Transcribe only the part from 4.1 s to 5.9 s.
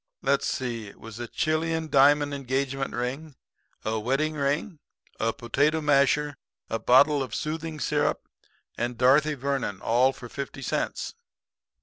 ring, a potato